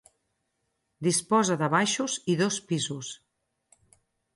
[1.09, 3.15] Disposa de baixos i dos pisos.